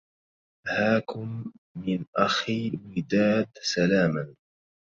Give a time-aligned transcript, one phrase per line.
[0.67, 1.45] هاكم
[1.75, 4.35] من أخى وداد سلاما